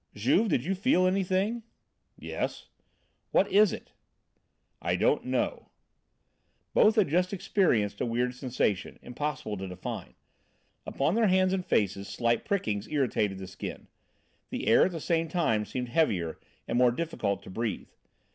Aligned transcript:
"Juve! 0.15 0.49
did 0.49 0.65
you 0.65 0.73
feel 0.73 1.05
anything?" 1.05 1.61
"Yes." 2.17 2.69
"What 3.29 3.47
is 3.51 3.71
it?" 3.71 3.91
"I 4.81 4.95
don't 4.95 5.25
know." 5.25 5.69
Both 6.73 6.95
had 6.95 7.07
just 7.07 7.33
experienced 7.33 8.01
a 8.01 8.05
weird 8.07 8.33
sensation, 8.33 8.97
impossible 9.03 9.57
to 9.57 9.67
define. 9.67 10.15
Upon 10.87 11.13
their 11.13 11.27
hands 11.27 11.53
and 11.53 11.63
faces 11.63 12.07
slight 12.07 12.45
prickings 12.45 12.87
irritated 12.87 13.37
the 13.37 13.45
skin. 13.45 13.87
The 14.49 14.65
air 14.65 14.85
at 14.85 14.91
the 14.91 14.99
same 14.99 15.27
time 15.29 15.65
seemed 15.65 15.89
heavier 15.89 16.39
and 16.67 16.79
more 16.79 16.91
difficult 16.91 17.43
to 17.43 17.51
breathe. 17.51 17.91